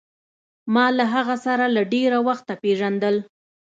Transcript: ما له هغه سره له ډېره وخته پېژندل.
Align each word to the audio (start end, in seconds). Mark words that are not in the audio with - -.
ما 0.73 0.85
له 0.97 1.05
هغه 1.13 1.35
سره 1.45 1.65
له 1.75 1.81
ډېره 1.93 2.17
وخته 2.27 2.53
پېژندل. 2.63 3.15